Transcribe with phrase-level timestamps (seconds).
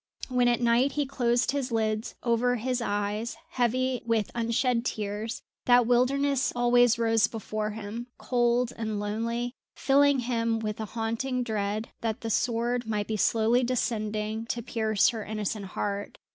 [0.29, 5.85] When at night he closed his lids over his eyes heavy with unshed tears, that
[5.85, 12.21] wilderness always rose before him, cold and lonely, filling him with a haunting dread that
[12.21, 16.17] the sword might be slowly descending to pierce her innocent heart.